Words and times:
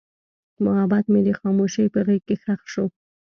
محبت 0.63 1.05
مې 1.11 1.21
د 1.27 1.29
خاموشۍ 1.39 1.87
په 1.93 1.99
غېږ 2.05 2.21
کې 2.27 2.35
ښخ 2.43 2.61
شو. 2.73 2.85